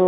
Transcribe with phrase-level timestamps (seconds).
[0.00, 0.06] The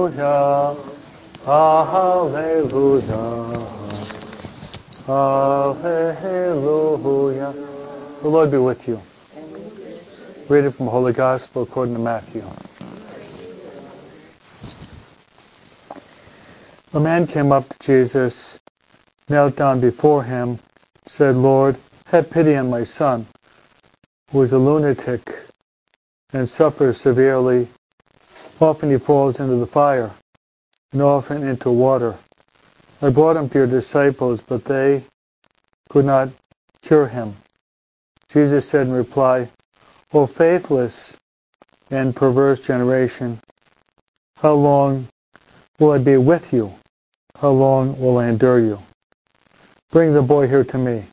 [8.23, 9.03] Lord be with you.
[10.49, 12.43] Read it from the Holy Gospel according to Matthew.
[16.95, 18.59] A man came up to Jesus,
[19.29, 20.59] knelt down before him,
[21.05, 23.27] said, Lord, have pity on my son,
[24.31, 25.37] who is a lunatic
[26.33, 27.69] and suffers severely.
[28.63, 30.13] Often he falls into the fire
[30.93, 32.17] and often into water.
[33.03, 35.03] I brought him to your disciples, but they
[35.89, 36.29] could not
[36.81, 37.35] cure him.
[38.33, 39.51] Jesus said in reply,
[40.13, 41.17] O faithless
[41.91, 43.41] and perverse generation,
[44.37, 45.09] how long
[45.81, 46.73] will I be with you?
[47.41, 48.79] How long will I endure you?
[49.91, 51.07] Bring the boy here to me.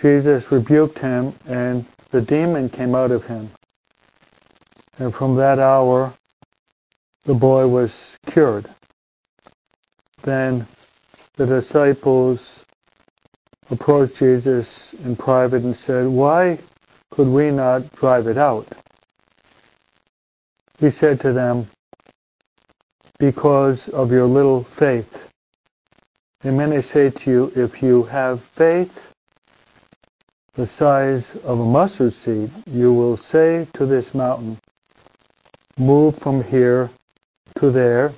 [0.00, 3.48] Jesus rebuked him, and the demon came out of him.
[4.98, 6.12] And from that hour,
[7.28, 8.66] the boy was cured.
[10.22, 10.66] Then
[11.36, 12.64] the disciples
[13.70, 16.58] approached Jesus in private and said, Why
[17.10, 18.66] could we not drive it out?
[20.80, 21.68] He said to them,
[23.18, 25.28] Because of your little faith.
[26.46, 26.72] Amen.
[26.72, 29.12] I say to you, if you have faith
[30.54, 34.56] the size of a mustard seed, you will say to this mountain,
[35.76, 36.88] move from here
[37.58, 38.12] to there,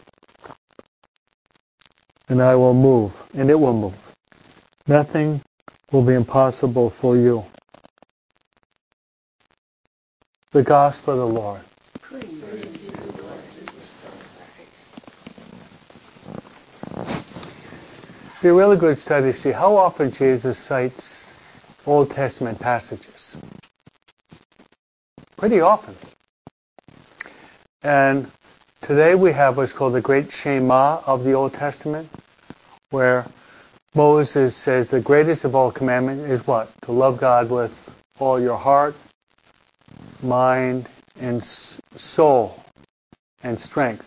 [2.29, 3.95] and I will move, and it will move.
[4.87, 5.41] Nothing
[5.93, 7.45] will be impossible for you.
[10.53, 11.61] The Gospel of the Lord.
[18.43, 21.35] be a really good study to see how often Jesus cites
[21.87, 23.37] Old Testament passages.
[25.37, 25.95] Pretty often.
[27.83, 28.31] And
[28.81, 32.09] today we have what's called the Great Shema of the Old Testament,
[32.91, 33.27] where
[33.95, 36.71] Moses says the greatest of all commandments is what?
[36.83, 37.73] To love God with
[38.19, 38.95] all your heart,
[40.23, 40.89] mind,
[41.21, 42.63] and soul,
[43.43, 44.07] and strength.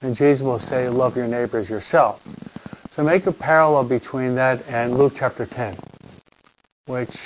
[0.00, 2.22] And Jesus will say, love your neighbors yourself.
[2.92, 5.76] So make a parallel between that and Luke chapter 10,
[6.86, 7.16] which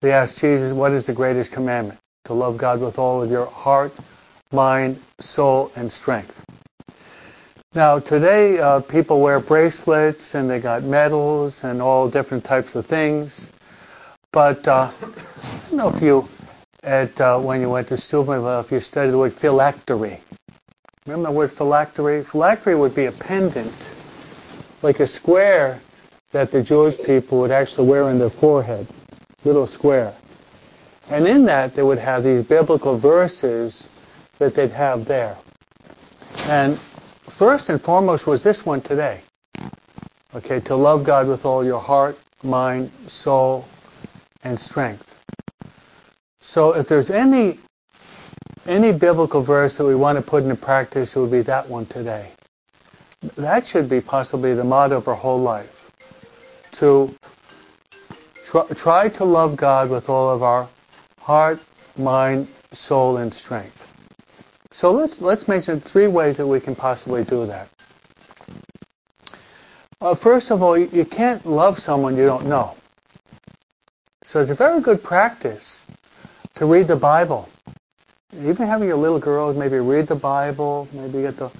[0.00, 1.98] they ask Jesus, what is the greatest commandment?
[2.24, 3.92] To love God with all of your heart,
[4.52, 6.44] mind, soul, and strength.
[7.74, 12.86] Now today, uh, people wear bracelets and they got medals and all different types of
[12.86, 13.50] things.
[14.32, 16.26] But uh, I don't know if you,
[16.82, 20.20] at uh, when you went to school, if you studied the word phylactery.
[21.06, 22.24] Remember the word phylactery?
[22.24, 23.74] Phylactery would be a pendant
[24.82, 25.80] like a square
[26.32, 28.86] that the Jewish people would actually wear on their forehead,
[29.44, 30.14] little square.
[31.10, 33.88] And in that they would have these biblical verses
[34.38, 35.36] that they'd have there.
[36.44, 36.78] And
[37.30, 39.20] first and foremost was this one today.
[40.34, 43.66] Okay, to love God with all your heart, mind, soul,
[44.44, 45.04] and strength.
[46.40, 47.58] So if there's any
[48.66, 51.86] any biblical verse that we want to put into practice, it would be that one
[51.86, 52.30] today.
[53.36, 55.90] That should be possibly the motto of our whole life.
[56.72, 57.14] To
[58.46, 60.68] try, try to love God with all of our
[61.20, 61.60] heart,
[61.96, 63.87] mind, soul, and strength.
[64.78, 67.68] So let's let's mention three ways that we can possibly do that.
[70.00, 72.76] Uh, first of all, you, you can't love someone you don't know.
[74.22, 75.84] So it's a very good practice
[76.54, 77.48] to read the Bible.
[78.32, 81.50] Even having your little girls maybe read the Bible, maybe get the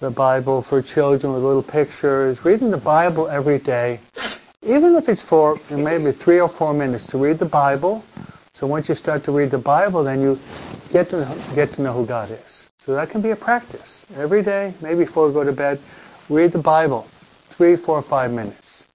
[0.00, 3.98] the Bible for children with little pictures, reading the Bible every day,
[4.60, 8.04] even if it's for maybe three or four minutes to read the Bible.
[8.52, 10.38] So once you start to read the Bible, then you
[10.92, 12.66] get to get to know who God is.
[12.78, 15.80] So that can be a practice every day, maybe before we go to bed.
[16.28, 17.06] Read the Bible,
[17.50, 18.86] three, four, five minutes.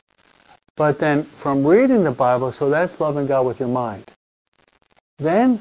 [0.75, 4.03] But then from reading the Bible, so that's loving God with your mind.
[5.18, 5.59] Then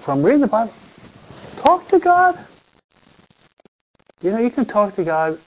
[0.00, 0.72] from reading the Bible,
[1.58, 2.38] talk to God.
[4.22, 5.38] You know, you can talk to God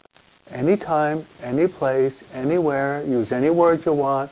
[0.51, 4.31] anytime, any place, anywhere, use any words you want.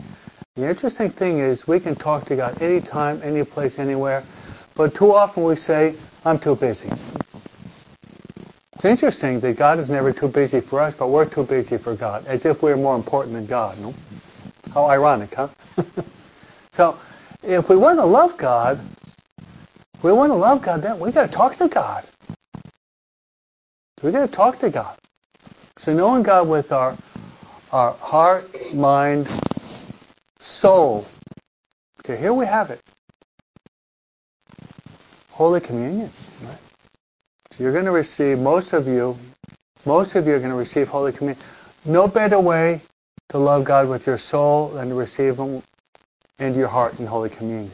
[0.55, 4.23] The interesting thing is we can talk to God anytime, any place, anywhere,
[4.75, 6.89] but too often we say, I'm too busy.
[8.75, 11.95] It's interesting that God is never too busy for us, but we're too busy for
[11.95, 13.79] God, as if we're more important than God.
[13.79, 13.93] No?
[14.73, 15.49] How ironic, huh?
[16.71, 16.97] so,
[17.43, 18.79] if we want to love God,
[20.01, 22.05] we want to love God, then we got to talk to God.
[24.01, 24.97] We got to talk to God.
[25.77, 26.97] So knowing God with our
[27.71, 29.27] our heart, mind,
[30.39, 31.05] soul.
[31.99, 32.81] Okay, here we have it.
[35.33, 36.11] Holy Communion.
[36.43, 36.57] Right?
[37.51, 39.17] So you're going to receive, most of you,
[39.83, 41.43] most of you are going to receive Holy Communion.
[41.85, 42.81] No better way
[43.29, 45.63] to love God with your soul than to receive Him
[46.37, 47.71] into your heart in Holy Communion.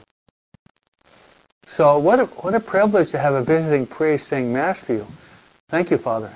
[1.67, 5.07] So what a, what a privilege to have a visiting priest saying Mass for you.
[5.67, 6.31] Thank you, Father.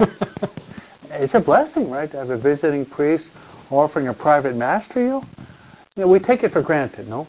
[1.10, 3.30] it's a blessing, right, to have a visiting priest
[3.70, 5.22] offering a private Mass for you.
[5.94, 7.28] You know, we take it for granted, no?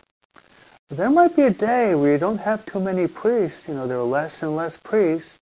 [0.91, 3.65] There might be a day where you don't have too many priests.
[3.65, 5.39] You know, there are less and less priests.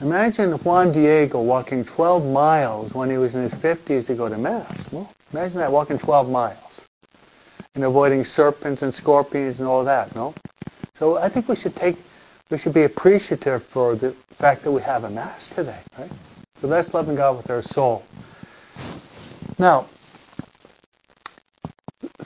[0.00, 4.38] Imagine Juan Diego walking 12 miles when he was in his 50s to go to
[4.38, 4.92] Mass.
[4.92, 6.86] Well, imagine that, walking 12 miles.
[7.74, 10.32] And avoiding serpents and scorpions and all that, no?
[10.94, 11.96] So I think we should take,
[12.48, 16.10] we should be appreciative for the fact that we have a Mass today, right?
[16.60, 18.04] So that's loving God with our soul.
[19.58, 19.88] Now,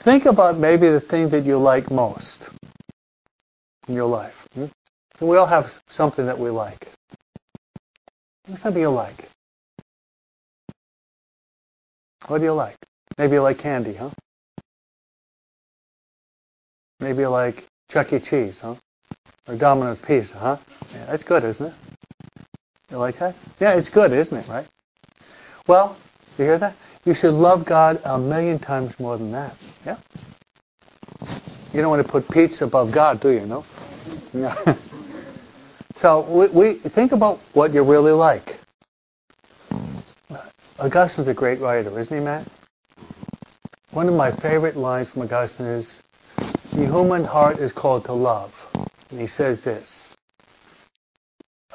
[0.03, 2.49] think about maybe the thing that you like most
[3.87, 4.47] in your life.
[4.53, 4.65] Hmm?
[5.19, 6.87] We all have something that we like.
[8.47, 9.29] What's something you like?
[12.27, 12.77] What do you like?
[13.17, 14.09] Maybe you like candy, huh?
[16.99, 18.19] Maybe you like Chuck E.
[18.19, 18.75] Cheese, huh?
[19.47, 20.57] Or Domino's Pizza, huh?
[20.93, 21.73] Yeah, that's good, isn't it?
[22.89, 23.35] You like that?
[23.59, 24.67] Yeah, it's good, isn't it, right?
[25.67, 25.97] Well,
[26.37, 26.75] you hear that?
[27.05, 29.55] You should love God a million times more than that.
[29.85, 29.97] Yeah?
[31.73, 33.45] You don't want to put pizza above God, do you?
[33.45, 33.65] No?
[34.33, 34.75] Yeah.
[35.95, 38.59] so we, we think about what you're really like.
[40.79, 42.47] Augustine's a great writer, isn't he, Matt?
[43.91, 46.01] One of my favorite lines from Augustine is,
[46.73, 48.53] the human heart is called to love.
[49.09, 50.15] And he says this,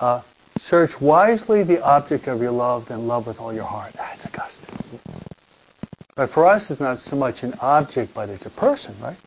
[0.01, 0.23] uh,
[0.59, 3.95] search wisely the object of your love, and love with all your heart.
[6.17, 9.19] But for us, it's not so much an object, but it's a person, right?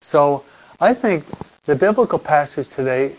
[0.00, 0.44] So
[0.80, 1.24] I think
[1.66, 3.14] the biblical passage today,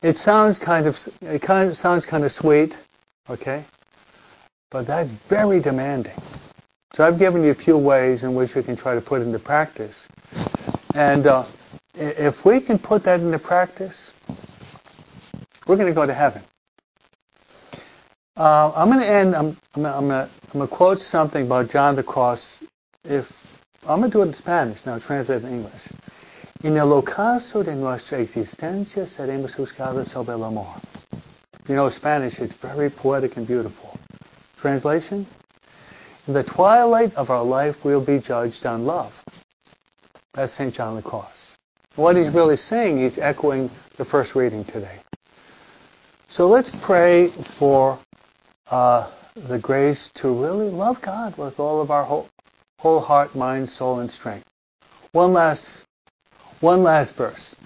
[0.00, 2.76] it sounds kind of, it kind of sounds kind of sweet,
[3.28, 3.64] okay?
[4.70, 6.14] But that's very demanding.
[6.94, 9.40] So I've given you a few ways in which we can try to put into
[9.40, 10.06] practice.
[10.94, 11.46] And uh,
[11.94, 14.14] if we can put that into practice,
[15.66, 16.42] we're going to go to heaven.
[18.36, 19.34] Uh, I'm going to end.
[19.34, 22.62] I'm, I'm, I'm going to quote something about John the Cross.
[23.04, 23.30] If
[23.86, 25.88] I'm going to do it in Spanish now, translate in English.
[26.62, 30.74] En el ocaso de nuestra existencia seremos juzgados sobre el amor.
[31.68, 33.98] You know Spanish, it's very poetic and beautiful.
[34.56, 35.26] Translation?
[36.26, 39.12] In the twilight of our life, we'll be judged on love.
[40.32, 40.72] That's St.
[40.72, 41.58] John the Cross.
[41.96, 44.98] What he's really saying, he's echoing the first reading today.
[46.28, 47.28] So let's pray
[47.58, 47.98] for
[48.70, 52.28] uh, the grace to really love God with all of our whole,
[52.78, 54.46] whole heart, mind, soul, and strength.
[55.10, 55.84] One last,
[56.60, 57.56] one last verse.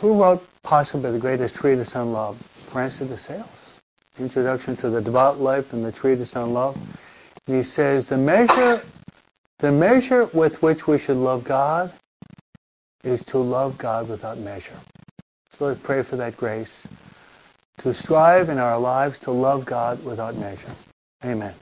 [0.00, 2.40] Who wrote possibly the greatest treatise on love?
[2.70, 3.80] Francis de Sales.
[4.20, 6.76] Introduction to the Devout Life and the Treatise on Love.
[7.46, 8.80] And he says the measure,
[9.58, 11.92] the measure with which we should love God
[13.02, 14.78] is to love God without measure.
[15.58, 16.86] So let's pray for that grace
[17.78, 20.70] to strive in our lives to love God without measure.
[21.24, 21.54] Amen.